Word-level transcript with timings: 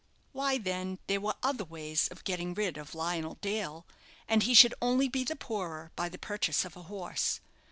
Why, 0.31 0.57
then, 0.57 0.97
there 1.05 1.21
were 1.21 1.35
other 1.43 1.63
ways 1.63 2.07
of 2.07 2.23
getting 2.23 2.55
rid 2.55 2.75
of 2.75 2.95
Lionel 2.95 3.35
Dale, 3.35 3.85
and 4.27 4.41
he 4.41 4.55
should 4.55 4.73
only 4.81 5.07
be 5.07 5.23
the 5.23 5.35
poorer 5.35 5.91
by 5.95 6.09
the 6.09 6.17
purchase 6.17 6.65
of 6.65 6.75
a 6.75 6.81
horse. 6.89 7.39